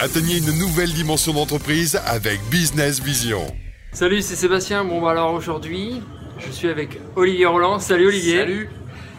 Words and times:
Atteignez 0.00 0.38
une 0.38 0.56
nouvelle 0.56 0.92
dimension 0.92 1.32
d'entreprise 1.32 2.00
avec 2.06 2.38
Business 2.52 3.02
Vision. 3.02 3.44
Salut, 3.90 4.22
c'est 4.22 4.36
Sébastien. 4.36 4.84
Bon, 4.84 5.02
bah 5.02 5.10
alors 5.10 5.32
aujourd'hui, 5.32 6.02
je 6.38 6.52
suis 6.52 6.68
avec 6.68 7.00
Olivier 7.16 7.46
Roland. 7.46 7.80
Salut 7.80 8.06
Olivier. 8.06 8.38
Salut. 8.38 8.70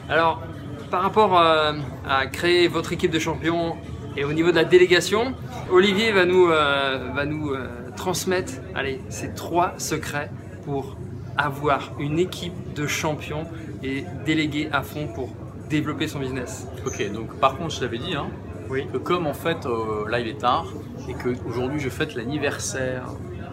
Alors, 0.07 0.41
par 0.89 1.01
rapport 1.01 1.37
à, 1.37 1.73
à 2.07 2.27
créer 2.27 2.69
votre 2.69 2.93
équipe 2.93 3.11
de 3.11 3.19
champions 3.19 3.75
et 4.15 4.23
au 4.23 4.31
niveau 4.31 4.51
de 4.51 4.55
la 4.55 4.63
délégation, 4.63 5.33
Olivier 5.69 6.13
va 6.13 6.23
nous, 6.23 6.47
euh, 6.47 7.11
va 7.13 7.25
nous 7.25 7.49
euh, 7.49 7.67
transmettre 7.97 8.53
allez, 8.73 9.01
ces 9.09 9.33
trois 9.33 9.73
secrets 9.79 10.31
pour 10.63 10.95
avoir 11.35 11.91
une 11.99 12.19
équipe 12.19 12.73
de 12.73 12.87
champions 12.87 13.45
et 13.83 14.05
déléguer 14.25 14.69
à 14.71 14.81
fond 14.81 15.07
pour 15.07 15.35
développer 15.69 16.07
son 16.07 16.19
business. 16.19 16.67
Ok, 16.85 17.11
donc 17.11 17.37
par 17.41 17.57
contre, 17.57 17.75
je 17.75 17.81
t'avais 17.81 17.97
dit, 17.97 18.15
hein, 18.15 18.27
Oui. 18.69 18.87
que 18.91 18.97
comme 18.97 19.25
en 19.27 19.33
fait, 19.33 19.65
euh, 19.65 20.07
là 20.09 20.19
il 20.19 20.27
est 20.27 20.39
tard, 20.39 20.65
et 21.07 21.13
que 21.13 21.29
aujourd'hui 21.47 21.79
je 21.79 21.89
fête 21.89 22.15
l'anniversaire 22.15 23.03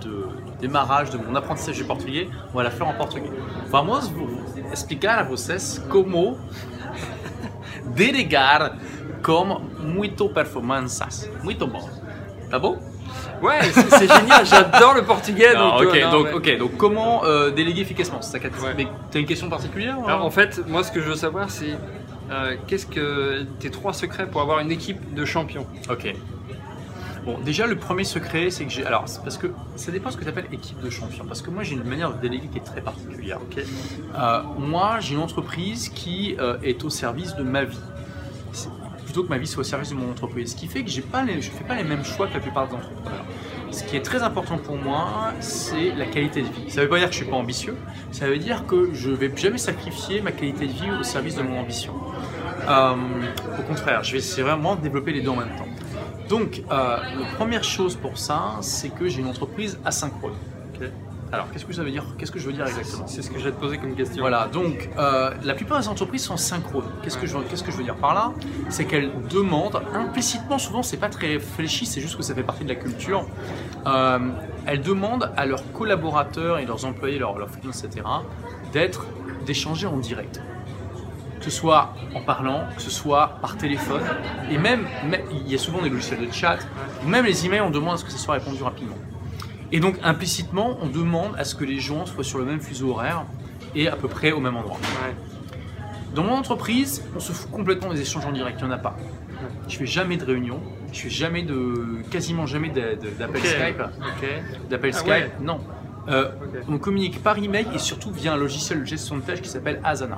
de, 0.03 0.11
du 0.51 0.59
démarrage 0.61 1.11
de 1.11 1.19
mon 1.19 1.35
apprentissage 1.35 1.77
du 1.77 1.85
portugais, 1.85 2.29
on 2.53 2.59
va 2.59 2.65
la 2.65 2.71
faire 2.71 2.87
en 2.87 2.93
portugais. 2.95 3.31
Vamos 3.71 4.11
explicar 4.71 5.19
a 5.19 5.23
vocês 5.23 5.83
como 5.89 6.37
delegar 7.97 8.77
com 9.23 9.61
muito 9.81 10.29
performanças. 10.29 11.29
Muito 11.43 11.67
bom. 11.67 11.89
Tá 12.51 12.59
bom? 12.59 12.79
Ouais, 13.43 13.61
c'est 13.73 14.07
génial. 14.09 14.45
J'adore 14.47 14.95
le 14.95 15.03
portugais. 15.03 15.53
Non, 15.55 15.79
donc, 15.79 15.89
ok, 15.89 15.97
euh, 15.97 16.05
non, 16.05 16.11
donc, 16.13 16.27
mais- 16.27 16.35
ok, 16.55 16.59
donc 16.59 16.77
comment 16.77 17.25
euh, 17.25 17.51
déléguer 17.51 17.83
efficacement 17.83 18.23
C'est 18.23 18.41
Ouais. 18.43 18.87
Une 19.15 19.27
question 19.27 19.49
particulière 19.49 19.97
Alors 20.07 20.21
hein 20.21 20.25
en 20.25 20.31
fait, 20.31 20.67
moi 20.67 20.83
ce 20.85 20.93
que 20.93 21.01
je 21.01 21.09
veux 21.09 21.17
savoir, 21.17 21.51
c'est 21.51 21.75
euh, 22.31 22.57
qu'est-ce 22.67 22.87
que 22.87 23.45
tes 23.61 23.71
trois 23.71 23.93
secrets 23.93 24.29
pour 24.29 24.41
avoir 24.41 24.61
une 24.61 24.71
équipe 24.71 25.15
de 25.15 25.25
champions 25.25 25.67
Ok. 25.89 26.15
Bon, 27.25 27.39
déjà, 27.41 27.67
le 27.67 27.77
premier 27.77 28.05
secret, 28.05 28.51
c'est 28.51 28.65
que 28.65 28.71
j'ai. 28.71 28.87
Alors, 28.87 29.05
parce 29.25 29.37
que 29.37 29.49
ça 29.75 29.91
dépend 29.91 30.13
ce 30.13 30.17
que 30.17 30.23
tu 30.23 30.29
appelles 30.29 30.47
équipe 30.53 30.81
de 30.81 30.91
champions. 30.91 31.25
Parce 31.27 31.43
que 31.43 31.51
moi, 31.51 31.65
j'ai 31.65 31.75
une 31.75 31.83
manière 31.83 32.15
de 32.15 32.21
déléguer 32.21 32.47
qui 32.47 32.59
est 32.59 32.65
très 32.65 32.81
particulière. 32.81 33.41
Ok. 33.43 33.59
Euh, 33.59 34.43
moi, 34.59 35.01
j'ai 35.01 35.15
une 35.15 35.21
entreprise 35.21 35.89
qui 35.89 36.37
euh, 36.39 36.57
est 36.63 36.85
au 36.85 36.91
service 36.91 37.35
de 37.35 37.43
ma 37.43 37.65
vie. 37.65 37.81
Plutôt 39.05 39.25
que 39.25 39.29
ma 39.29 39.39
vie 39.39 39.47
soit 39.49 39.63
au 39.63 39.65
service 39.65 39.91
de 39.91 39.97
mon 39.97 40.11
entreprise. 40.11 40.53
Ce 40.53 40.57
qui 40.57 40.69
fait 40.69 40.85
que 40.85 40.91
j'ai 40.91 41.03
pas 41.03 41.25
les, 41.25 41.43
je 41.43 41.51
ne 41.51 41.57
fais 41.57 41.65
pas 41.65 41.75
les 41.75 41.85
mêmes 41.85 42.05
choix 42.05 42.29
que 42.29 42.35
la 42.35 42.41
plupart 42.41 42.69
des 42.69 42.75
entrepreneurs. 42.75 43.25
Ce 43.77 43.85
qui 43.85 43.95
est 43.95 44.01
très 44.01 44.23
important 44.23 44.57
pour 44.57 44.77
moi, 44.77 45.35
c'est 45.41 45.95
la 45.95 46.07
qualité 46.07 46.41
de 46.41 46.47
vie. 46.47 46.71
Ça 46.71 46.81
ne 46.81 46.85
veut 46.87 46.89
pas 46.89 46.99
dire 46.99 47.09
que 47.09 47.15
je 47.15 47.19
ne 47.21 47.25
suis 47.25 47.31
pas 47.31 47.37
ambitieux. 47.37 47.77
Ça 48.11 48.27
veut 48.27 48.39
dire 48.39 48.65
que 48.67 48.95
je 48.95 49.11
ne 49.11 49.17
vais 49.17 49.31
jamais 49.37 49.59
sacrifier 49.59 50.23
ma 50.23 50.33
qualité 50.33 50.67
de 50.67 50.73
vie 50.73 50.91
au 50.99 51.03
service 51.03 51.37
de 51.37 51.43
mon 51.43 51.61
ambition. 51.61 51.93
Euh, 52.67 52.95
au 53.59 53.63
contraire, 53.65 54.03
je 54.03 54.13
vais 54.13 54.19
essayer 54.19 54.43
vraiment 54.43 54.77
de 54.77 54.81
développer 54.81 55.13
les 55.13 55.21
deux 55.21 55.29
en 55.29 55.37
même 55.37 55.55
temps. 55.59 55.69
Donc, 56.27 56.63
euh, 56.71 56.97
la 56.97 57.27
première 57.37 57.65
chose 57.65 57.97
pour 57.97 58.17
ça, 58.17 58.53
c'est 58.63 58.89
que 58.89 59.09
j'ai 59.09 59.21
une 59.21 59.29
entreprise 59.29 59.79
asynchrone. 59.85 60.33
Alors, 61.33 61.51
qu'est-ce 61.51 61.65
que 61.65 61.73
ça 61.73 61.83
veut 61.83 61.91
dire? 61.91 62.05
Qu'est-ce 62.19 62.31
que 62.31 62.39
je 62.39 62.47
veux 62.47 62.53
dire 62.53 62.67
exactement? 62.67 63.07
C'est 63.07 63.23
ce 63.23 63.31
que 63.31 63.39
te 63.39 63.49
poser 63.51 63.79
comme 63.79 63.95
question. 63.95 64.21
voilà, 64.21 64.49
donc 64.53 64.89
euh, 64.99 65.33
la 65.45 65.55
plupart 65.55 65.81
des 65.81 65.89
entreprises 65.89 66.25
sont 66.25 66.37
synchrones. 66.37 66.85
Qu'est-ce 67.03 67.19
que 67.19 67.27
je, 67.27 67.37
qu'est-ce 67.39 67.65
que 67.65 67.73
je 67.73 67.77
veux 67.77 67.83
dire 67.85 67.97
par 67.97 68.15
là? 68.15 68.33
C'est 68.69 68.85
qu'elles 68.85 69.11
demandent 69.29 69.83
implicitement, 69.93 70.59
souvent 70.59 70.83
c'est 70.83 70.97
pas 70.97 71.09
très 71.09 71.27
réfléchi, 71.29 71.85
c'est 71.87 72.01
juste 72.01 72.17
que 72.17 72.23
ça 72.23 72.35
fait 72.35 72.43
partie 72.45 72.65
de 72.65 72.69
la 72.69 72.77
culture. 72.77 73.27
Euh, 73.87 74.19
elles 74.67 74.83
demandent 74.83 75.33
à 75.37 75.47
leurs 75.47 75.71
collaborateurs 75.73 76.59
et 76.59 76.67
leurs 76.67 76.85
employés, 76.85 77.19
leurs, 77.19 77.39
leurs 77.39 77.51
etc., 77.57 77.89
d'être 78.73 79.07
d'échanger 79.45 79.87
en 79.87 79.97
direct. 79.99 80.41
Que 81.39 81.45
ce 81.45 81.51
soit 81.51 81.93
en 82.15 82.21
parlant, 82.23 82.65
que 82.75 82.83
ce 82.83 82.91
soit 82.91 83.39
par 83.41 83.57
téléphone, 83.57 84.03
et 84.51 84.59
même, 84.59 84.87
même- 85.05 85.23
il 85.31 85.51
y 85.51 85.55
a 85.55 85.59
souvent 85.59 85.83
des 85.83 85.91
logiciels 85.91 86.27
de 86.27 86.33
chat, 86.33 86.59
ou 87.05 87.09
même 87.09 87.25
les 87.25 87.47
emails, 87.47 87.61
on 87.61 87.71
demande 87.71 87.95
à 87.95 87.97
ce 87.99 88.05
que 88.05 88.11
ça 88.11 88.19
soit 88.19 88.35
répondu 88.35 88.63
rapidement. 88.63 88.97
Et 89.73 89.81
donc 89.81 89.97
implicitement, 90.03 90.79
on 90.83 90.87
demande 90.87 91.33
à 91.39 91.45
ce 91.45 91.55
que 91.55 91.65
les 91.65 91.81
gens 91.81 92.07
soient 92.07 92.25
sur 92.25 92.39
le 92.39 92.45
même 92.45 92.61
fuseau 92.61 92.91
horaire 92.91 93.25
et 93.75 93.89
à 93.89 93.97
peu 93.97 94.09
près 94.09 94.33
au 94.33 94.41
même 94.41 94.57
endroit. 94.57 94.77
Ouais. 94.77 95.15
Dans 96.15 96.23
mon 96.23 96.33
entreprise, 96.35 97.03
on 97.15 97.21
se 97.21 97.33
fout 97.33 97.51
complètement 97.51 97.93
des 97.93 98.01
échanges 98.01 98.25
en 98.27 98.33
direct, 98.33 98.59
il 98.61 98.67
n'y 98.67 98.71
en 98.73 98.75
a 98.75 98.79
pas. 98.79 98.97
Je 99.69 99.77
fais 99.77 99.87
jamais 99.87 100.17
de 100.17 100.25
réunion, 100.25 100.61
je 100.93 101.01
fais 101.01 101.11
jamais 101.11 101.43
de, 101.43 101.99
quasiment 102.11 102.47
jamais 102.47 102.71
Ok. 102.71 103.45
Skype, 103.45 103.81
Ok. 103.81 104.29
d'appels 104.71 104.93
Ah 104.95 104.99
Skype, 104.99 105.11
ouais. 105.11 105.31
non. 105.43 105.61
Euh. 106.09 106.31
On 106.71 106.79
communique 106.79 107.23
par 107.23 107.37
email 107.37 107.67
et 107.75 107.79
surtout 107.79 108.13
via 108.13 108.33
un 108.33 108.37
logiciel 108.37 108.81
de 108.81 108.85
gestion 108.87 109.17
de 109.17 109.23
tâches 109.23 109.43
qui 109.43 109.49
s'appelle 109.51 109.81
Asana. 109.85 110.17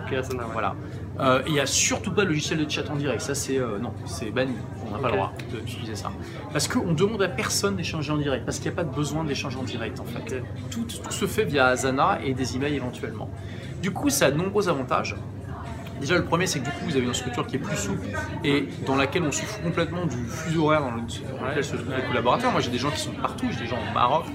Ok, 0.00 0.16
ça 0.24 0.32
n'a- 0.34 0.44
ouais. 0.44 0.50
Voilà. 0.52 0.74
Euh, 1.20 1.42
Il 1.46 1.52
n'y 1.52 1.60
a 1.60 1.66
surtout 1.66 2.12
pas 2.12 2.22
de 2.22 2.28
logiciel 2.28 2.64
de 2.64 2.70
chat 2.70 2.88
en 2.90 2.96
direct. 2.96 3.20
Ça, 3.20 3.34
c'est 3.34 3.58
euh, 3.58 3.78
non, 3.78 3.92
c'est 4.06 4.30
banni. 4.30 4.54
On 4.86 4.92
n'a 4.92 4.98
pas 4.98 5.08
le 5.08 5.14
droit 5.14 5.32
d'utiliser 5.52 5.96
ça. 5.96 6.10
Parce 6.52 6.68
qu'on 6.68 6.92
demande 6.92 7.22
à 7.22 7.28
personne 7.28 7.76
d'échanger 7.76 8.12
en 8.12 8.16
direct. 8.16 8.44
Parce 8.44 8.58
qu'il 8.58 8.70
n'y 8.70 8.74
a 8.74 8.76
pas 8.76 8.84
de 8.84 8.94
besoin 8.94 9.24
d'échanger 9.24 9.58
en 9.58 9.64
direct 9.64 10.00
en 10.00 10.04
fait. 10.04 10.42
Tout, 10.70 10.84
tout 10.84 11.12
se 11.12 11.26
fait 11.26 11.44
via 11.44 11.66
Asana 11.66 12.20
et 12.24 12.34
des 12.34 12.56
emails 12.56 12.76
éventuellement. 12.76 13.28
Du 13.82 13.90
coup, 13.90 14.10
ça 14.10 14.26
a 14.26 14.30
de 14.30 14.36
nombreux 14.36 14.68
avantages. 14.68 15.16
Déjà, 16.00 16.16
le 16.16 16.24
premier, 16.24 16.46
c'est 16.46 16.60
que 16.60 16.64
du 16.66 16.70
coup, 16.70 16.84
vous 16.84 16.96
avez 16.96 17.06
une 17.06 17.14
structure 17.14 17.44
qui 17.46 17.56
est 17.56 17.58
plus 17.58 17.76
souple 17.76 18.06
et 18.44 18.68
dans 18.86 18.94
laquelle 18.94 19.24
on 19.24 19.32
se 19.32 19.42
fout 19.42 19.62
complètement 19.64 20.06
du 20.06 20.16
fuseau 20.28 20.66
horaire 20.66 20.82
dans 20.82 20.92
lequel 20.92 21.64
se 21.64 21.74
trouvent 21.74 21.94
les 21.96 22.06
collaborateurs. 22.06 22.52
Moi, 22.52 22.60
j'ai 22.60 22.70
des 22.70 22.78
gens 22.78 22.90
qui 22.90 23.00
sont 23.00 23.10
partout. 23.12 23.46
J'ai 23.50 23.64
des 23.64 23.66
gens 23.66 23.78
au 23.78 23.94
Maroc. 23.94 24.26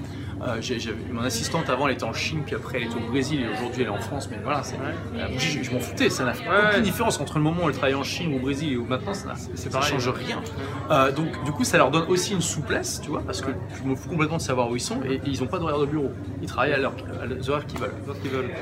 Euh, 0.46 0.56
j'avais- 0.60 0.94
mon 1.10 1.22
assistante 1.22 1.70
avant, 1.70 1.88
elle 1.88 1.94
était 1.94 2.04
en 2.04 2.12
Chine, 2.12 2.42
puis 2.44 2.54
après, 2.54 2.76
elle 2.78 2.84
était 2.88 2.96
au 2.96 3.10
Brésil 3.10 3.40
et 3.42 3.48
aujourd'hui, 3.48 3.80
elle 3.82 3.88
est 3.88 3.90
en 3.90 3.98
France. 4.00 4.28
Mais 4.30 4.38
voilà, 4.42 4.60
euh, 4.60 5.26
je, 5.38 5.62
je 5.62 5.70
m'en 5.70 5.80
foutais. 5.80 6.10
Ça 6.10 6.24
n'a 6.24 6.32
aucune 6.68 6.82
différence 6.82 7.18
entre 7.18 7.38
le 7.38 7.44
moment 7.44 7.64
où 7.64 7.68
elle 7.68 7.74
travaillait 7.74 7.98
en 7.98 8.02
Chine 8.04 8.34
ou 8.34 8.36
au 8.36 8.40
Brésil 8.40 8.72
et 8.74 8.76
où 8.76 8.84
maintenant, 8.84 9.14
ça, 9.14 9.28
pareil, 9.70 9.90
change 9.92 10.08
rien. 10.10 10.42
Euh, 10.90 11.12
donc, 11.12 11.28
du 11.44 11.52
coup, 11.52 11.64
ça 11.64 11.78
leur 11.78 11.90
donne 11.90 12.04
aussi 12.08 12.34
une 12.34 12.42
souplesse, 12.42 13.00
tu 13.02 13.08
vois, 13.08 13.22
parce 13.22 13.40
que 13.40 13.50
je 13.78 13.88
me 13.88 13.94
fous 13.96 14.10
complètement 14.10 14.36
de 14.36 14.42
savoir 14.42 14.68
où 14.70 14.76
ils 14.76 14.80
sont 14.80 15.00
et, 15.08 15.14
et 15.14 15.20
ils 15.26 15.40
n'ont 15.40 15.46
pas 15.46 15.58
d'horaire 15.58 15.78
de 15.78 15.86
bureau. 15.86 16.10
Ils 16.42 16.48
travaillent 16.48 16.74
à, 16.74 16.78
leur, 16.78 16.92
à 17.22 17.26
leurs 17.26 17.48
horaires 17.48 17.66
qu'ils 17.66 17.78
veulent. 17.80 17.94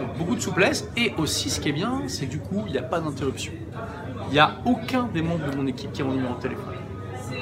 Donc, 0.00 0.16
beaucoup 0.18 0.36
de 0.36 0.40
souplesse 0.40 0.88
et 0.96 1.12
aussi, 1.18 1.50
ce 1.50 1.60
qui 1.60 1.70
est 1.70 1.72
bien, 1.72 2.02
c'est 2.06 2.26
du 2.26 2.38
coup, 2.38 2.62
il 2.66 2.72
n'y 2.72 2.78
a 2.78 2.82
pas 2.82 3.00
d'interruption. 3.00 3.52
Il 4.28 4.34
n'y 4.34 4.38
a 4.38 4.54
aucun 4.64 5.08
des 5.12 5.20
membres 5.20 5.50
de 5.50 5.56
mon 5.56 5.66
équipe 5.66 5.92
qui 5.92 6.02
a 6.02 6.04
mon 6.04 6.12
numéro 6.12 6.34
de 6.36 6.40
téléphone. 6.40 6.74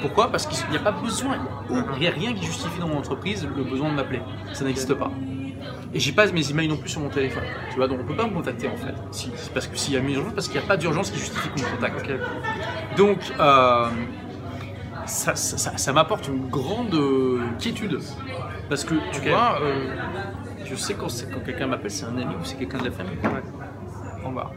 Pourquoi 0.01 0.29
Parce 0.31 0.45
qu'il 0.47 0.69
n'y 0.69 0.77
a 0.77 0.79
pas 0.79 0.91
besoin, 0.91 1.37
il 1.69 1.99
n'y 1.99 2.07
a 2.07 2.11
rien 2.11 2.33
qui 2.33 2.45
justifie 2.45 2.79
dans 2.79 2.87
mon 2.87 2.97
entreprise 2.97 3.47
le 3.55 3.63
besoin 3.63 3.89
de 3.89 3.95
m'appeler. 3.95 4.21
Ça 4.53 4.65
n'existe 4.65 4.93
pas. 4.95 5.11
Et 5.93 5.99
j'ai 5.99 6.11
pas 6.13 6.25
mes 6.31 6.49
emails 6.49 6.67
non 6.69 6.77
plus 6.77 6.89
sur 6.89 7.01
mon 7.01 7.09
téléphone. 7.09 7.43
Tu 7.69 7.75
vois, 7.75 7.87
donc 7.87 7.99
on 8.01 8.05
peut 8.07 8.15
pas 8.15 8.25
me 8.25 8.33
contacter 8.33 8.67
en 8.67 8.77
fait. 8.77 8.93
Si, 9.11 9.31
parce 9.53 9.67
que 9.67 9.77
s'il 9.77 9.93
y 9.93 9.97
a 9.97 9.99
une 9.99 10.09
urgence, 10.09 10.33
parce 10.33 10.47
qu'il 10.47 10.59
n'y 10.59 10.65
a 10.65 10.67
pas 10.67 10.77
d'urgence 10.77 11.11
qui 11.11 11.19
justifie 11.19 11.49
qu'on 11.49 11.61
me 11.61 11.75
contacte. 11.75 12.09
Donc, 12.97 13.19
euh, 13.39 13.85
ça, 15.05 15.35
ça- 15.35 15.57
ça- 15.57 15.77
ça 15.77 15.93
m'apporte 15.93 16.27
une 16.29 16.47
grande 16.49 16.93
euh, 16.95 17.41
quiétude. 17.59 17.99
Parce 18.69 18.83
que, 18.85 18.95
tu 19.11 19.29
vois, 19.29 19.59
euh, 19.61 19.93
je 20.65 20.75
sais 20.75 20.93
quand, 20.93 21.07
quand 21.33 21.39
quelqu'un 21.45 21.67
m'appelle, 21.67 21.91
c'est 21.91 22.05
un 22.05 22.15
ami 22.17 22.33
ou 22.35 22.43
c'est 22.43 22.55
quelqu'un 22.57 22.77
de 22.79 22.85
la 22.85 22.91
famille. 22.91 23.17
Ouais. 23.23 23.41
En 24.23 24.31
bas. 24.31 24.51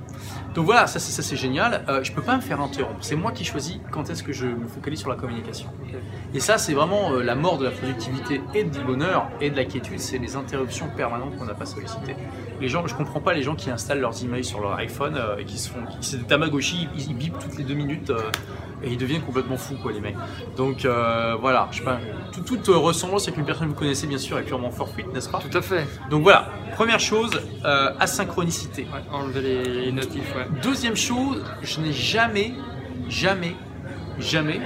Donc 0.55 0.67
voilà, 0.67 0.87
ça, 0.87 0.99
c'est- 0.99 1.11
ça 1.13 1.23
c'est 1.23 1.37
génial. 1.37 1.85
Euh, 1.89 2.03
je 2.05 2.13
peux 2.13 2.23
pas 2.23 2.37
me 2.37 2.41
faire 2.41 2.61
interrompre. 2.61 2.99
C'est 3.01 3.17
moi 3.17 3.33
qui 3.33 3.45
choisis 3.45 3.79
quand 3.91 4.11
est-ce 4.11 4.23
que 4.23 4.33
je 4.33 4.47
me 4.47 4.67
focalise 4.69 5.01
sur 5.01 5.09
la 5.09 5.17
communication. 5.17 5.69
Et 6.35 6.41
ça, 6.41 6.59
c'est 6.59 6.75
vraiment 6.75 7.13
euh, 7.13 7.23
la 7.23 7.35
mort 7.35 7.59
de 7.59 7.65
la 7.65 7.71
productivité 7.71 8.41
et 8.55 8.65
du 8.65 8.79
bonheur 8.81 9.29
et 9.41 9.51
de 9.51 9.57
la 9.57 9.65
quiétude, 9.65 9.99
c'est 10.01 10.19
les 10.19 10.37
interruptions 10.37 10.89
permanentes 10.97 11.37
qu'on 11.39 11.45
n'a 11.47 11.55
pas 11.55 11.67
sollicitées. 11.67 12.17
Les 12.61 12.69
gens, 12.69 12.87
je 12.87 12.95
comprends 12.95 13.21
pas 13.21 13.33
les 13.33 13.43
gens 13.43 13.55
qui 13.57 13.71
installent 13.71 14.01
leurs 14.01 14.23
emails 14.23 14.45
sur 14.45 14.61
leur 14.61 14.75
iPhone 14.75 15.17
euh, 15.17 15.39
et 15.39 15.45
qui 15.45 15.59
se 15.59 15.71
font, 15.71 15.81
c'est 16.01 16.19
des 16.19 16.25
Tamagotchi, 16.25 16.89
ils, 16.97 17.11
ils 17.11 17.15
bipent 17.17 17.39
toutes 17.39 17.57
les 17.57 17.65
deux 17.65 17.75
minutes 17.75 18.11
euh, 18.11 18.31
et 18.83 18.91
ils 18.91 18.99
deviennent 18.99 19.23
complètement 19.23 19.57
fous, 19.57 19.77
quoi, 19.83 19.93
les 19.93 20.01
mecs. 20.01 20.17
Donc 20.57 20.85
euh, 20.85 21.37
voilà, 21.41 21.69
je 21.73 21.79
sais 21.79 21.85
pas, 21.85 21.99
tout- 22.33 22.43
toute 22.43 22.69
euh, 22.69 22.77
ressemblance 22.77 23.27
avec 23.27 23.39
une 23.39 23.45
personne 23.47 23.69
que 23.69 23.73
vous 23.73 23.79
connaissez, 23.79 24.07
bien 24.07 24.19
sûr, 24.19 24.39
est 24.39 24.43
purement 24.43 24.71
fortuite, 24.71 25.13
n'est-ce 25.13 25.29
pas? 25.29 25.39
Tout 25.41 25.57
à 25.57 25.63
fait. 25.63 25.87
Donc 26.11 26.23
voilà, 26.23 26.49
première 26.75 27.01
chose, 27.01 27.31
euh, 27.65 27.91
asynchronicité. 28.01 28.83
Ouais, 28.93 29.01
enlever 29.13 29.41
les, 29.41 29.65
les 29.87 29.93
notifs, 29.93 30.35
ouais. 30.37 30.47
Deuxième 30.63 30.97
chose, 30.97 31.43
je 31.63 31.81
n'ai 31.81 31.93
jamais, 31.93 32.53
jamais, 33.09 33.55
jamais, 34.19 34.61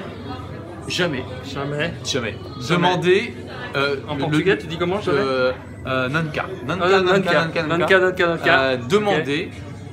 jamais, 0.88 1.24
Jamais. 1.44 1.92
jamais 2.04 2.36
demandé 2.68 3.34
euh, 3.77 3.97
En 4.09 4.15
le- 4.15 4.21
portugais, 4.21 4.56
tu 4.59 4.66
dis 4.66 4.78
comment 4.78 5.00
jamais 5.00 5.18
euh, 5.21 5.53
euh, 5.86 6.09
Nanka. 6.09 6.47
Nanka, 6.66 6.84
Ah, 6.84 7.00
Nanka, 7.00 7.12
Nanka, 7.12 7.33
Nanka, 7.42 7.62
Nanka, 7.66 7.98
Nanka, 8.00 8.27
Nanka. 8.27 8.60
Euh, 8.60 8.77
demander 8.88 9.50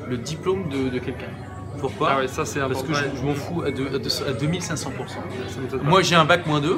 le 0.10 0.18
diplôme 0.18 0.70
de, 0.70 0.90
de 0.90 1.00
quelqu'un. 1.00 1.26
Pourquoi 1.80 2.12
Ah 2.14 2.18
ouais, 2.20 2.28
ça 2.28 2.46
c'est 2.46 2.60
Parce 2.60 2.72
important. 2.82 2.94
que 3.12 3.18
je, 3.18 3.24
m'en 3.24 3.34
fous 3.34 3.62
à, 3.64 3.72
deux- 3.72 3.88
à 3.96 4.00
deux- 4.00 4.24
à 4.28 4.32
2500%. 4.32 4.74
Ça 4.78 5.60
m'étonne 5.62 5.80
pas. 5.82 5.86
Moi 5.90 6.02
j'ai 6.02 6.16
un 6.16 6.24
bac 6.26 6.46
moins 6.48 6.62
2, 6.62 6.78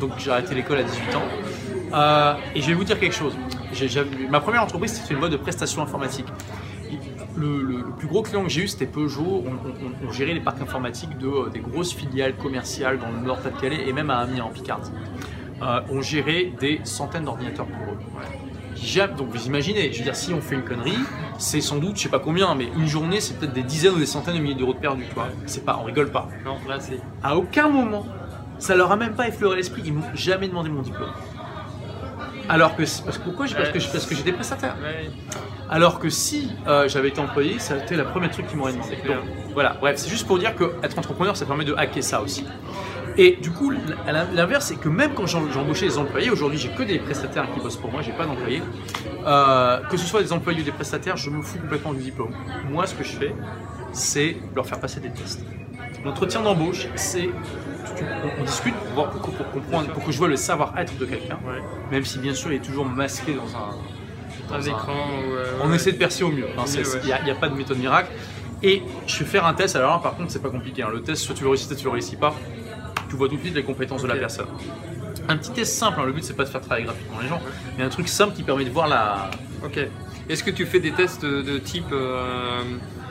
donc 0.00 0.12
j'ai 0.18 0.30
arrêté 0.30 0.54
l'école 0.54 0.78
à 0.78 0.82
18 0.84 1.14
ans. 1.16 1.22
Euh, 1.94 2.34
et 2.54 2.60
je 2.62 2.66
vais 2.68 2.74
vous 2.74 2.84
dire 2.84 2.98
quelque 2.98 3.14
chose. 3.14 3.34
Ma 4.30 4.40
première 4.40 4.62
entreprise 4.62 4.92
c'était 4.94 5.14
une 5.14 5.20
boîte 5.20 5.32
de 5.32 5.36
prestations 5.36 5.82
informatiques. 5.82 6.26
Le, 7.36 7.60
le- 7.62 7.76
le 7.78 7.90
plus 7.98 8.08
gros 8.08 8.22
client 8.22 8.42
que 8.44 8.48
j'ai 8.48 8.62
eu 8.62 8.68
c'était 8.68 8.86
Peugeot. 8.86 9.44
On, 9.46 9.50
on- 9.50 10.08
on 10.08 10.12
gérait 10.12 10.32
les 10.34 10.40
parcs 10.40 10.60
informatiques 10.62 11.18
de, 11.18 11.26
euh, 11.26 11.50
des 11.50 11.60
grosses 11.60 11.92
filiales 11.92 12.34
commerciales 12.36 12.98
dans 12.98 13.10
le 13.10 13.18
nord 13.26 13.38
Pas-de-Calais 13.40 13.86
et 13.88 13.92
même 13.92 14.08
à 14.10 14.18
Amiens 14.18 14.44
en 14.44 14.48
Picardie. 14.50 14.90
Euh, 15.62 15.80
on 15.90 16.00
gérait 16.02 16.52
des 16.60 16.80
centaines 16.84 17.24
d'ordinateurs 17.24 17.66
pour 17.66 17.92
eux. 17.92 17.98
Donc 19.16 19.28
vous 19.30 19.46
imaginez, 19.46 19.90
je 19.92 19.98
veux 19.98 20.04
dire, 20.04 20.14
si 20.16 20.32
on 20.34 20.40
fait 20.40 20.54
une 20.54 20.62
connerie, 20.64 20.98
c'est 21.38 21.62
sans 21.62 21.76
doute, 21.78 21.96
je 21.96 22.02
sais 22.02 22.08
pas 22.10 22.18
combien, 22.18 22.54
mais 22.54 22.68
une 22.76 22.86
journée, 22.86 23.20
c'est 23.20 23.38
peut-être 23.38 23.54
des 23.54 23.62
dizaines 23.62 23.94
ou 23.94 23.98
des 23.98 24.06
centaines 24.06 24.34
de 24.36 24.38
milliers 24.40 24.54
d'euros 24.54 24.74
de 24.74 24.78
perdus. 24.78 25.06
C'est 25.46 25.64
pas, 25.64 25.78
on 25.80 25.84
rigole 25.84 26.10
pas. 26.10 26.28
Non, 26.44 26.58
là 26.68 26.78
c'est. 26.78 27.00
À 27.22 27.36
aucun 27.36 27.68
moment, 27.68 28.06
Ça 28.58 28.74
leur 28.74 28.90
a 28.92 28.96
même 28.96 29.12
pas 29.14 29.28
effleuré 29.28 29.56
l'esprit. 29.56 29.82
Ils 29.84 29.92
m'ont 29.92 30.02
jamais 30.14 30.48
demandé 30.48 30.70
mon 30.70 30.80
diplôme. 30.82 31.10
Alors 32.48 32.76
que 32.76 32.82
parce 33.04 33.18
que 33.18 33.24
pourquoi 33.24 33.46
parce 33.46 33.68
que 33.70 33.92
parce 33.92 34.06
que 34.06 34.14
j'étais 34.14 34.32
prestataire. 34.32 34.76
Alors 35.68 35.98
que 35.98 36.08
si 36.10 36.52
euh, 36.68 36.88
j'avais 36.88 37.08
été 37.08 37.20
employé, 37.20 37.58
ça 37.58 37.74
a 37.74 37.78
été 37.78 37.96
la 37.96 38.04
première 38.04 38.30
truc 38.30 38.46
qu'ils 38.46 38.56
m'auraient 38.56 38.72
demandé. 38.72 38.96
Donc, 39.04 39.16
voilà, 39.52 39.76
bref, 39.80 39.96
c'est 39.96 40.08
juste 40.10 40.26
pour 40.26 40.38
dire 40.38 40.54
que 40.54 40.72
être 40.82 40.96
entrepreneur, 40.98 41.36
ça 41.36 41.44
permet 41.44 41.64
de 41.64 41.74
hacker 41.74 42.02
ça 42.04 42.22
aussi. 42.22 42.44
Et 43.18 43.36
du 43.40 43.50
coup, 43.50 43.72
l'inverse, 44.34 44.66
c'est 44.66 44.76
que 44.76 44.88
même 44.90 45.14
quand 45.14 45.26
j'em- 45.26 45.50
j'embauchais 45.50 45.86
des 45.86 45.96
employés, 45.98 46.30
aujourd'hui 46.30 46.58
j'ai 46.58 46.68
que 46.68 46.82
des 46.82 46.98
prestataires 46.98 47.50
qui 47.52 47.60
bossent 47.60 47.78
pour 47.78 47.90
moi, 47.90 48.02
j'ai 48.02 48.12
pas 48.12 48.26
d'employés. 48.26 48.62
Euh, 49.26 49.78
que 49.90 49.96
ce 49.96 50.06
soit 50.06 50.22
des 50.22 50.32
employés 50.32 50.60
ou 50.60 50.64
des 50.64 50.70
prestataires, 50.70 51.16
je 51.16 51.30
me 51.30 51.40
fous 51.42 51.58
complètement 51.58 51.94
du 51.94 52.02
diplôme. 52.02 52.32
Moi, 52.70 52.86
ce 52.86 52.94
que 52.94 53.02
je 53.02 53.12
fais, 53.12 53.34
c'est 53.92 54.36
leur 54.54 54.66
faire 54.66 54.78
passer 54.78 55.00
des 55.00 55.10
tests. 55.10 55.44
L'entretien 56.04 56.42
d'embauche, 56.42 56.86
c'est 56.94 57.30
tu- 57.94 58.04
on, 58.04 58.40
on 58.40 58.44
discute 58.44 58.74
pour, 58.74 58.92
voir, 58.94 59.10
pour, 59.10 59.20
pour 59.32 59.50
comprendre, 59.50 59.92
pour 59.92 60.04
que 60.04 60.12
je 60.12 60.18
vois 60.18 60.28
le 60.28 60.36
savoir-être 60.36 60.96
de 60.98 61.04
quelqu'un, 61.04 61.38
Ouais. 61.46 61.60
même 61.92 62.04
si 62.04 62.18
bien 62.18 62.34
sûr 62.34 62.50
il 62.52 62.56
est 62.56 62.64
toujours 62.64 62.86
masqué 62.86 63.34
dans 63.34 63.56
un, 63.56 64.54
Un 64.54 64.58
dans 64.58 64.64
un- 64.64 64.68
écran. 64.68 64.92
ou, 64.92 65.64
on 65.64 65.72
essaie 65.72 65.92
de 65.92 65.98
percer 65.98 66.24
au 66.24 66.30
mieux. 66.30 66.46
hein. 66.58 66.64
Il 67.04 67.24
n'y 67.24 67.30
a, 67.30 67.34
pas 67.34 67.48
de 67.48 67.54
méthode 67.54 67.78
miracle. 67.78 68.10
Et 68.62 68.82
je 69.06 69.18
vais 69.18 69.24
faire 69.26 69.44
un 69.46 69.52
test. 69.54 69.76
Alors 69.76 69.90
là, 69.92 69.98
par 70.02 70.16
contre, 70.16 70.30
c'est 70.32 70.42
pas 70.42 70.48
compliqué. 70.50 70.82
hein. 70.82 70.88
Le 70.90 71.02
test, 71.02 71.22
soit 71.22 71.34
tu 71.34 71.42
le 71.44 71.50
réussis, 71.50 71.66
soit 71.66 71.76
tu 71.76 71.84
le 71.84 71.90
réussis 71.90 72.16
pas. 72.16 72.34
Tu 73.10 73.14
vois 73.16 73.28
tout 73.28 73.36
de 73.36 73.40
suite 73.42 73.54
les 73.54 73.62
compétences 73.62 74.02
de 74.02 74.08
la 74.08 74.16
personne. 74.16 74.46
Un 75.28 75.36
petit 75.36 75.50
test 75.50 75.74
simple. 75.78 76.00
hein. 76.00 76.04
Le 76.06 76.12
but, 76.12 76.24
c'est 76.24 76.34
pas 76.36 76.44
de 76.44 76.48
faire 76.48 76.62
travailler 76.62 76.86
graphiquement 76.86 77.18
les 77.20 77.28
gens, 77.28 77.40
mais 77.76 77.84
un 77.84 77.88
truc 77.90 78.08
simple 78.08 78.34
qui 78.34 78.42
permet 78.42 78.64
de 78.64 78.70
voir 78.70 78.88
la. 78.88 79.30
Ok. 79.64 79.78
Est-ce 80.28 80.42
que 80.42 80.50
tu 80.50 80.64
fais 80.66 80.80
des 80.80 80.92
tests 80.92 81.22
de, 81.22 81.42
de 81.42 81.58
type 81.58 81.84
euh, 81.92 82.62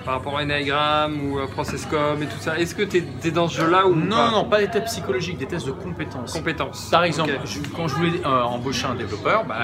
par 0.05 0.13
rapport 0.15 0.37
à 0.37 0.43
Enneagram 0.43 1.31
ou 1.31 1.39
à 1.39 1.47
Processcom 1.47 2.21
et 2.21 2.27
tout 2.27 2.37
ça 2.39 2.57
Est-ce 2.59 2.75
que 2.75 2.83
tu 2.83 3.03
es, 3.23 3.31
dans 3.31 3.47
ce 3.47 3.57
jeu-là 3.61 3.87
ou 3.87 3.95
Non, 3.95 4.15
pas 4.15 4.25
non, 4.25 4.31
non, 4.43 4.45
pas 4.45 4.59
des 4.59 4.67
tests 4.69 4.85
psychologiques, 4.85 5.37
des 5.39 5.47
tests 5.47 5.65
de 5.65 5.71
compétences. 5.71 6.33
Compétences. 6.33 6.89
Par 6.91 7.03
exemple, 7.03 7.31
je- 7.45 7.59
quand 7.75 7.87
je 7.87 7.95
voulais 7.95 8.21
euh, 8.25 8.41
embaucher 8.43 8.85
un 8.85 8.95
développeur, 8.95 9.45
bah, 9.45 9.63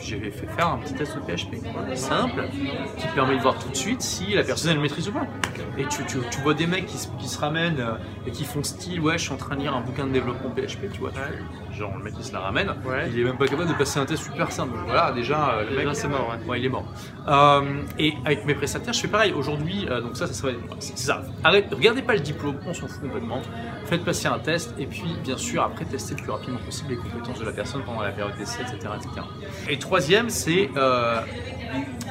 j'ai 0.00 0.18
fait 0.30 0.46
faire 0.48 0.68
un 0.68 0.78
petit 0.78 0.94
test 0.94 1.14
de 1.16 1.20
PHP 1.20 1.56
simple 1.94 2.44
qui 2.98 3.06
permet 3.14 3.36
de 3.36 3.42
voir 3.42 3.56
tout 3.58 3.68
de 3.68 3.76
suite 3.76 4.02
si 4.02 4.34
la 4.34 4.42
personne 4.42 4.72
elle 4.72 4.80
maîtrise 4.80 5.08
ou 5.08 5.12
pas. 5.12 5.26
Et 5.78 5.84
tu, 5.86 6.04
tu- 6.06 6.18
tu 6.30 6.40
vois 6.40 6.54
des 6.54 6.66
mecs 6.66 6.86
qui, 6.86 6.96
se- 6.98 7.08
qui 7.18 7.28
se 7.28 7.38
ramènent 7.38 7.80
euh, 7.80 7.92
et 8.26 8.30
qui 8.30 8.44
font 8.44 8.62
style, 8.62 9.00
ouais, 9.00 9.18
je 9.18 9.24
suis 9.24 9.32
en 9.32 9.36
train 9.36 9.54
de 9.56 9.60
lire 9.60 9.74
un 9.74 9.82
bouquin 9.82 10.06
de 10.06 10.12
développement 10.12 10.50
PHP, 10.50 10.90
tu 10.92 11.00
vois. 11.00 11.10
tu 11.12 11.18
Ouais. 11.18 11.24
fais- 11.70 11.76
genre 11.78 11.92
le 11.98 12.02
mec 12.04 12.14
qui 12.14 12.24
se 12.24 12.32
la 12.32 12.40
ramène, 12.40 12.68
Ouais. 12.86 13.08
il 13.12 13.20
est 13.20 13.24
même 13.24 13.36
pas 13.36 13.46
capable 13.46 13.68
de 13.68 13.74
passer 13.74 13.98
un 14.00 14.06
test 14.06 14.24
super 14.24 14.50
simple. 14.50 14.72
Donc 14.74 14.86
voilà, 14.86 15.12
déjà, 15.12 15.50
euh, 15.50 15.64
le 15.70 15.76
mec, 15.76 15.88
c'est 15.94 16.08
mort, 16.08 16.34
ouais. 16.48 16.58
Il 16.58 16.64
est 16.64 16.68
mort. 16.70 16.84
Euh, 17.28 17.60
et 17.98 18.14
avec 18.24 18.46
mes 18.46 18.54
prestataires, 18.54 18.94
je 18.94 19.00
fais 19.00 19.08
pareil. 19.08 19.32
Aujourd'hui, 19.34 19.75
euh, 19.90 20.00
donc 20.00 20.16
ça, 20.16 20.26
ça 20.26 20.32
serait, 20.32 20.56
c'est 20.78 20.98
ça. 20.98 21.22
Regardez 21.44 22.02
pas 22.02 22.14
le 22.14 22.20
diplôme, 22.20 22.56
on 22.66 22.72
s'en 22.72 22.88
fout 22.88 23.00
complètement. 23.00 23.42
Faites 23.86 24.04
passer 24.04 24.28
un 24.28 24.38
test 24.38 24.74
et 24.78 24.86
puis, 24.86 25.16
bien 25.22 25.36
sûr, 25.36 25.62
après, 25.62 25.84
testez 25.84 26.14
le 26.14 26.22
plus 26.22 26.30
rapidement 26.30 26.58
possible 26.64 26.90
les 26.90 26.96
compétences 26.96 27.38
de 27.38 27.44
la 27.44 27.52
personne 27.52 27.82
pendant 27.84 28.02
la 28.02 28.10
période 28.10 28.36
d'essai, 28.38 28.62
etc., 28.62 28.92
etc. 28.96 29.26
Et 29.68 29.78
troisième, 29.78 30.30
c'est 30.30 30.70
euh, 30.76 31.20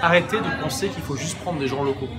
arrêter 0.01 0.37
de 0.37 0.61
penser 0.61 0.89
qu'il 0.89 1.03
faut 1.03 1.15
juste 1.15 1.37
prendre 1.39 1.59
des 1.59 1.67
gens 1.67 1.83
locaux. 1.83 2.09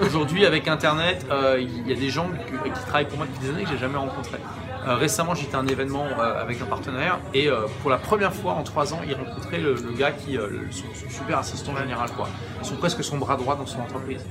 Aujourd'hui, 0.00 0.44
avec 0.44 0.68
Internet, 0.68 1.26
euh, 1.30 1.58
il 1.60 1.88
y 1.88 1.92
a 1.92 1.96
des 1.98 2.10
gens 2.10 2.28
qui 2.64 2.80
travaillent 2.86 3.06
pour 3.08 3.16
moi 3.18 3.26
depuis 3.26 3.46
des 3.48 3.54
années 3.54 3.64
que 3.64 3.70
j'ai 3.70 3.78
jamais 3.78 3.96
rencontrés. 3.96 4.38
Euh, 4.86 4.94
récemment, 4.94 5.34
j'étais 5.34 5.56
à 5.56 5.58
un 5.58 5.66
événement 5.66 6.04
euh, 6.04 6.40
avec 6.40 6.60
un 6.60 6.66
partenaire 6.66 7.18
et 7.34 7.48
pour 7.80 7.90
la 7.90 7.96
première 7.96 8.32
fois 8.32 8.52
en 8.52 8.62
trois 8.62 8.92
ans, 8.94 9.00
il 9.06 9.14
rencontrait 9.14 9.58
le, 9.58 9.74
le 9.74 9.92
gars 9.98 10.12
qui, 10.12 10.36
son, 10.70 10.84
son 10.94 11.10
super 11.10 11.38
assistant 11.38 11.74
général, 11.76 12.10
quoi. 12.16 12.28
Ils 12.60 12.66
sont 12.66 12.76
presque 12.76 13.02
son 13.02 13.16
bras 13.18 13.36
droit 13.36 13.56
dans 13.56 13.66
son 13.66 13.80
entreprise. 13.80 14.24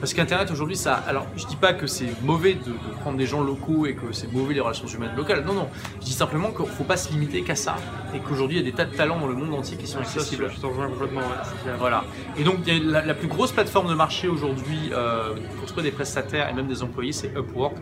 Parce 0.00 0.12
qu'Internet 0.12 0.50
aujourd'hui, 0.50 0.76
ça. 0.76 0.94
Alors, 1.08 1.26
je 1.36 1.46
dis 1.46 1.56
pas 1.56 1.72
que 1.72 1.86
c'est 1.86 2.08
mauvais 2.22 2.54
de, 2.54 2.70
de 2.70 2.94
prendre 3.00 3.16
des 3.16 3.26
gens 3.26 3.42
locaux 3.42 3.86
et 3.86 3.94
que 3.94 4.12
c'est 4.12 4.30
mauvais 4.32 4.54
les 4.54 4.60
relations 4.60 4.86
humaines 4.88 5.14
locales. 5.16 5.44
Non, 5.44 5.54
non. 5.54 5.68
Je 6.00 6.06
dis 6.06 6.12
simplement 6.12 6.50
qu'il 6.50 6.66
faut 6.66 6.84
pas 6.84 6.96
se 6.96 7.10
limiter 7.10 7.42
qu'à 7.42 7.56
ça 7.56 7.76
et 8.14 8.18
qu'aujourd'hui, 8.18 8.58
il 8.58 8.60
y 8.64 8.68
a 8.68 8.70
des 8.70 8.76
tas 8.76 8.84
de 8.84 8.94
talents 8.94 9.18
dans 9.18 9.28
le 9.28 9.34
monde 9.34 9.54
entier 9.54 9.76
qui 9.78 9.86
sont 9.86 10.00
accessibles. 10.00 10.50
je 10.54 10.60
te 10.60 10.66
rejoins 10.66 10.88
complètement. 10.88 11.20
ouais. 11.20 11.72
Voilà. 11.78 12.04
Et 12.36 12.44
donc, 12.44 12.56
la, 12.66 13.02
la 13.02 13.14
plus 13.14 13.28
grosse 13.28 13.52
plateforme 13.52 13.88
de 13.88 13.94
marché 13.94 14.28
aujourd'hui 14.28 14.90
euh, 14.92 15.11
pour 15.58 15.66
trouver 15.66 15.82
des 15.82 15.90
prestataires 15.92 16.48
et 16.48 16.52
même 16.52 16.66
des 16.68 16.82
employés, 16.82 17.12
c'est 17.12 17.28
Upwork. 17.36 17.76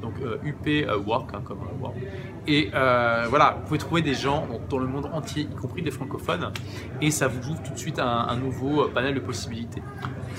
Donc, 0.00 0.14
euh, 0.20 0.36
UP 0.44 0.66
euh, 0.66 0.98
Work, 0.98 1.30
hein, 1.32 1.42
comme 1.44 1.58
euh, 1.60 1.80
Work. 1.80 1.94
Et 2.48 2.70
euh, 2.74 3.26
voilà, 3.30 3.56
vous 3.60 3.66
pouvez 3.68 3.78
trouver 3.78 4.02
des 4.02 4.14
gens 4.14 4.48
dans, 4.50 4.58
dans 4.68 4.78
le 4.78 4.88
monde 4.88 5.08
entier, 5.12 5.42
y 5.44 5.54
compris 5.54 5.80
des 5.80 5.92
francophones, 5.92 6.50
et 7.00 7.12
ça 7.12 7.28
vous 7.28 7.50
ouvre 7.50 7.62
tout 7.62 7.72
de 7.72 7.78
suite 7.78 8.00
un, 8.00 8.26
un 8.28 8.36
nouveau 8.36 8.82
euh, 8.82 8.90
panel 8.92 9.14
de 9.14 9.20
possibilités. 9.20 9.80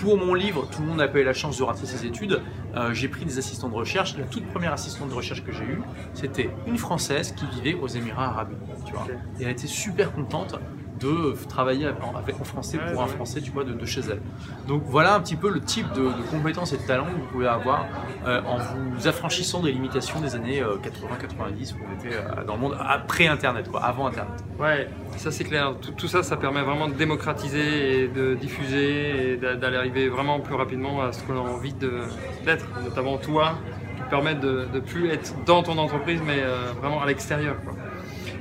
Pour 0.01 0.17
mon 0.17 0.33
livre, 0.33 0.67
tout 0.69 0.81
le 0.81 0.89
monde 0.89 0.97
n'a 0.97 1.07
pas 1.07 1.19
eu 1.19 1.23
la 1.23 1.31
chance 1.33 1.57
de 1.57 1.63
rater 1.63 1.85
ses 1.85 2.05
études. 2.05 2.41
euh, 2.75 2.93
j'ai 2.93 3.07
pris 3.07 3.23
des 3.23 3.37
assistants 3.37 3.69
de 3.69 3.75
recherche. 3.75 4.17
La 4.17 4.25
toute 4.25 4.45
première 4.47 4.73
assistante 4.73 5.07
de 5.07 5.13
recherche 5.13 5.45
que 5.45 5.53
j'ai 5.53 5.63
eue, 5.63 5.81
c'était 6.13 6.49
une 6.67 6.77
Française 6.77 7.31
qui 7.31 7.45
vivait 7.45 7.75
aux 7.79 7.87
Émirats 7.87 8.25
Arabes 8.25 8.51
Unis. 8.51 8.81
Tu 8.85 8.91
vois. 8.91 9.07
Et 9.39 9.43
elle 9.43 9.51
était 9.51 9.67
super 9.67 10.11
contente 10.11 10.55
de 11.03 11.35
travailler 11.49 11.85
avec, 11.85 12.39
en 12.39 12.43
français 12.43 12.77
pour 12.91 13.01
un 13.03 13.07
français, 13.07 13.41
tu 13.41 13.51
vois, 13.51 13.63
de, 13.63 13.73
de 13.73 13.85
chez 13.85 14.01
elle. 14.09 14.21
Donc 14.67 14.83
voilà 14.85 15.15
un 15.15 15.19
petit 15.19 15.35
peu 15.35 15.49
le 15.49 15.59
type 15.59 15.91
de, 15.93 16.01
de 16.03 16.21
compétences 16.31 16.73
et 16.73 16.77
de 16.77 16.83
talents 16.87 17.05
que 17.05 17.11
vous 17.19 17.27
pouvez 17.31 17.47
avoir 17.47 17.85
euh, 18.25 18.41
en 18.47 18.57
vous 18.57 19.07
affranchissant 19.07 19.61
des 19.61 19.71
limitations 19.71 20.19
des 20.21 20.35
années 20.35 20.61
80-90 20.61 21.73
où 21.73 21.77
on 21.89 21.99
était 21.99 22.15
euh, 22.15 22.43
dans 22.45 22.55
le 22.55 22.59
monde 22.61 22.77
après 22.79 23.27
Internet, 23.27 23.69
quoi, 23.69 23.83
avant 23.83 24.07
Internet. 24.07 24.43
Ouais, 24.59 24.87
ça 25.17 25.31
c'est 25.31 25.43
clair. 25.43 25.73
Tout, 25.81 25.91
tout 25.91 26.07
ça, 26.07 26.23
ça 26.23 26.37
permet 26.37 26.61
vraiment 26.61 26.87
de 26.87 26.93
démocratiser 26.93 28.03
et 28.03 28.07
de 28.07 28.35
diffuser 28.35 29.33
et 29.33 29.37
d'a- 29.37 29.55
d'aller 29.55 29.77
arriver 29.77 30.09
vraiment 30.09 30.39
plus 30.39 30.55
rapidement 30.55 31.01
à 31.01 31.11
ce 31.11 31.23
qu'on 31.23 31.35
a 31.35 31.39
envie 31.39 31.73
de- 31.73 32.01
d'être. 32.45 32.65
Notamment 32.83 33.17
toi, 33.17 33.55
qui 33.97 34.03
permet 34.09 34.35
de 34.35 34.67
ne 34.73 34.79
plus 34.79 35.09
être 35.09 35.33
dans 35.45 35.63
ton 35.63 35.77
entreprise, 35.77 36.21
mais 36.25 36.39
euh, 36.41 36.71
vraiment 36.81 37.01
à 37.01 37.05
l'extérieur. 37.05 37.55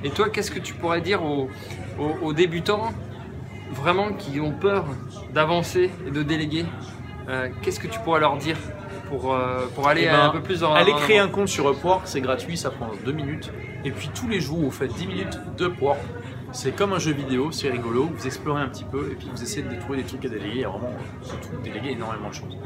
Et 0.05 0.11
toi, 0.11 0.29
qu'est-ce 0.29 0.51
que 0.51 0.59
tu 0.59 0.75
pourrais 0.75 1.01
dire 1.01 1.23
aux, 1.25 1.49
aux- 1.99 2.27
aux 2.27 2.33
débutants 2.33 2.93
vraiment 3.73 4.13
qui 4.13 4.41
ont 4.41 4.53
peur 4.53 4.85
d'avancer 5.33 5.91
et 6.07 6.11
de 6.11 6.23
déléguer 6.23 6.65
Euh, 7.29 7.49
Qu'est-ce 7.63 7.79
que 7.79 7.87
tu 7.87 8.01
pourrais 8.01 8.19
leur 8.19 8.37
dire 8.37 8.57
pour, 9.09 9.33
euh, 9.33 9.67
pour 9.77 9.87
aller 9.89 10.03
Eh 10.07 10.11
ben, 10.11 10.25
un 10.25 10.31
peu 10.31 10.41
plus 10.41 10.65
en 10.65 10.75
Allez 10.75 10.93
créer 10.95 11.19
un 11.21 11.29
compte 11.29 11.47
sur 11.47 11.71
Upwork, 11.71 12.03
c'est 12.07 12.21
gratuit, 12.21 12.57
ça 12.57 12.71
prend 12.71 12.89
deux 13.05 13.13
minutes. 13.13 13.53
Et 13.85 13.93
puis 13.93 14.11
tous 14.13 14.27
les 14.27 14.41
jours, 14.41 14.59
vous 14.59 14.71
faites 14.73 14.93
10 14.93 15.07
minutes 15.07 15.39
de 15.57 15.67
Upwork. 15.67 16.01
C'est 16.51 16.75
comme 16.75 16.93
un 16.93 16.99
jeu 16.99 17.13
vidéo, 17.13 17.53
c'est 17.53 17.71
rigolo, 17.71 18.11
vous 18.13 18.27
explorez 18.27 18.61
un 18.61 18.69
petit 18.69 18.83
peu 18.85 19.09
et 19.13 19.15
puis 19.15 19.29
vous 19.33 19.41
essayez 19.41 19.63
de 19.67 19.75
trouver 19.81 19.99
des 19.99 20.05
trucs 20.05 20.25
à 20.25 20.29
déléguer. 20.29 20.51
Il 20.57 20.61
y 20.63 20.65
a 20.65 20.69
vraiment, 20.69 20.91
surtout, 21.23 21.49
déléguer 21.63 21.93
énormément 21.93 22.29
de 22.29 22.35
choses. 22.35 22.59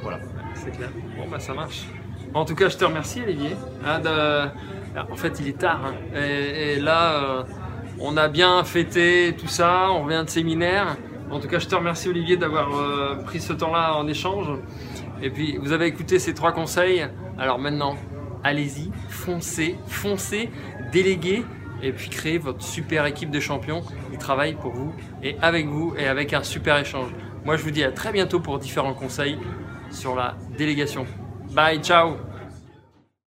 Voilà. 0.00 0.20
C'est 0.54 0.70
clair. 0.70 0.90
Bon, 1.18 1.28
bah 1.28 1.40
ça 1.40 1.52
marche. 1.52 1.86
En 2.34 2.44
tout 2.44 2.54
cas, 2.54 2.68
je 2.68 2.76
te 2.76 2.84
remercie, 2.84 3.20
Olivier. 3.20 3.56
hein, 3.84 3.98
de- 3.98 4.48
En 5.10 5.16
fait, 5.16 5.38
il 5.40 5.48
est 5.48 5.58
tard. 5.58 5.80
hein. 5.86 5.94
Et, 6.16 6.80
là, 6.80 7.12
euh, 7.12 7.42
on 8.00 8.16
a 8.16 8.28
bien 8.28 8.64
fêté 8.64 9.34
tout 9.38 9.48
ça. 9.48 9.88
On 9.90 10.04
revient 10.04 10.22
de 10.24 10.30
séminaire. 10.30 10.96
En 11.30 11.40
tout 11.40 11.48
cas, 11.48 11.58
je 11.58 11.66
te 11.66 11.74
remercie, 11.74 12.08
Olivier, 12.08 12.36
d'avoir 12.36 12.68
euh, 12.74 13.16
pris 13.24 13.40
ce 13.40 13.52
temps-là 13.52 13.94
en 13.96 14.06
échange. 14.08 14.46
Et 15.22 15.30
puis, 15.30 15.58
vous 15.58 15.72
avez 15.72 15.86
écouté 15.86 16.18
ces 16.18 16.32
trois 16.34 16.52
conseils. 16.52 17.06
Alors 17.38 17.58
maintenant, 17.58 17.96
allez-y, 18.44 18.90
foncez, 19.08 19.76
foncez, 19.86 20.50
déléguez. 20.92 21.44
Et 21.80 21.92
puis 21.92 22.08
créez 22.08 22.38
votre 22.38 22.62
super 22.62 23.06
équipe 23.06 23.30
de 23.30 23.38
champions 23.38 23.82
qui 24.10 24.18
travaillent 24.18 24.56
pour 24.56 24.72
vous 24.72 24.92
et 25.22 25.36
avec 25.40 25.66
vous 25.66 25.94
et 25.96 26.08
avec 26.08 26.32
un 26.32 26.42
super 26.42 26.76
échange. 26.76 27.10
Moi, 27.44 27.56
je 27.56 27.62
vous 27.62 27.70
dis 27.70 27.84
à 27.84 27.92
très 27.92 28.10
bientôt 28.10 28.40
pour 28.40 28.58
différents 28.58 28.94
conseils 28.94 29.38
sur 29.90 30.16
la 30.16 30.34
délégation. 30.56 31.06
Bye, 31.54 31.78
ciao 31.78 32.27